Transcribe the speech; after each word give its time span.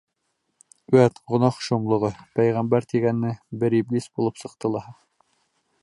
Үәт, 0.95 1.19
гонаһ 1.31 1.59
шомлоғо, 1.65 2.11
пәйғәмбәр 2.39 2.89
тигәне 2.95 3.35
бер 3.65 3.79
иблис 3.83 4.09
булып 4.17 4.43
сыҡты 4.45 4.75
лаһа. 4.79 4.97